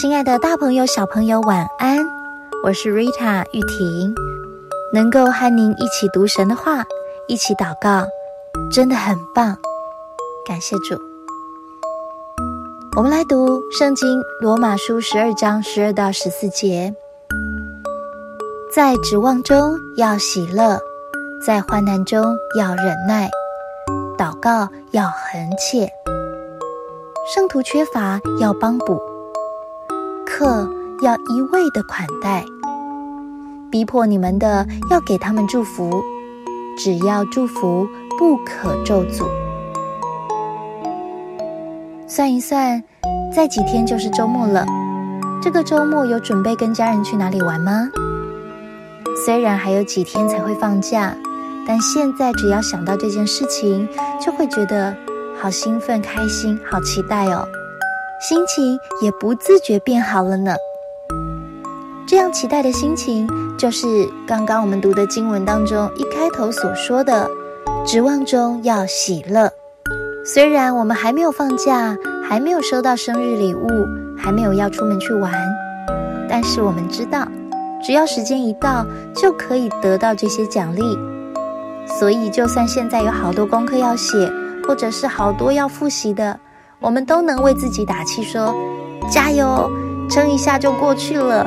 [0.00, 1.98] 亲爱的大朋友、小朋友，晚安！
[2.64, 4.14] 我是 Rita 玉婷，
[4.94, 6.82] 能够和您一起读神的话，
[7.28, 8.06] 一起祷告，
[8.72, 9.54] 真的很棒。
[10.46, 10.98] 感谢主。
[12.96, 16.94] 我们来读圣经罗马书十二章十二到十四节，
[18.74, 20.80] 在指望中要喜乐，
[21.46, 22.24] 在患难中
[22.56, 23.28] 要忍耐，
[24.16, 25.92] 祷告要恒切。
[27.34, 28.98] 圣徒缺乏要帮补，
[30.40, 30.66] 客
[31.02, 32.42] 要一味的款待，
[33.70, 36.02] 逼迫你们的要给他们祝福，
[36.78, 37.86] 只要祝福，
[38.18, 39.26] 不可咒诅。
[42.08, 42.82] 算一算，
[43.30, 44.64] 再几天就是周末了。
[45.42, 47.90] 这个周末有准备跟家人去哪里玩吗？
[49.26, 51.14] 虽然还有几天才会放假，
[51.66, 53.86] 但现在只要想到这件事情，
[54.18, 54.96] 就会觉得。
[55.38, 57.48] 好兴奋、开心、好期待哦，
[58.20, 60.54] 心情也不自觉变好了呢。
[62.06, 67.26] 这样期待的心情，就是刚刚我们读的经文当中一开头所说的
[67.86, 69.50] “指望中要喜乐”。
[70.22, 73.66] 虽然我们还没有放假，还没有收到生日礼物，
[74.18, 75.32] 还没有要出门去玩，
[76.28, 77.26] 但是我们知道，
[77.82, 80.82] 只要时间一到，就可以得到这些奖励。
[81.98, 84.30] 所以，就算现在有好多功课要写，
[84.68, 86.38] 或者是好多要复习的，
[86.80, 88.54] 我们都能为自己打气，说
[89.10, 89.70] 加油，
[90.08, 91.46] 撑一下就过去了。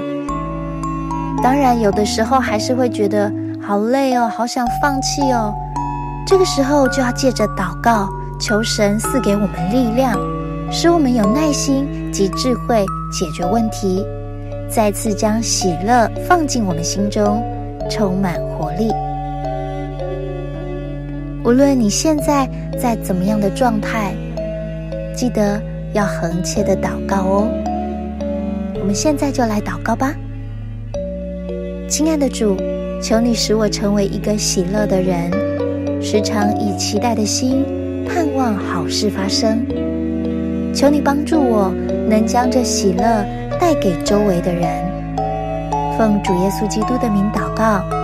[1.42, 5.52] 当然，有的时候还是会觉得好累哦，好想放弃哦。
[6.28, 8.08] 这个时候就要借着祷告，
[8.40, 10.16] 求神赐给我们力量，
[10.72, 14.06] 使我们有耐心及智慧解决问题，
[14.70, 17.44] 再次将喜乐放进我们心中，
[17.90, 18.92] 充满活力。
[21.44, 22.48] 无论你现在
[22.80, 24.16] 在怎么样的状态，
[25.16, 25.62] 记得
[25.94, 27.48] 要恒切的祷告哦。
[28.80, 30.14] 我们现在就来祷告吧，
[31.88, 32.58] 亲爱的主，
[33.02, 35.32] 求你使我成为一个喜乐的人，
[36.02, 37.64] 时常以期待的心
[38.06, 39.66] 盼望好事发生。
[40.74, 41.74] 求你帮助我，
[42.10, 43.26] 能将这喜乐
[43.60, 44.68] 带给周围的人。
[45.98, 48.03] 奉主耶稣基督的名祷告。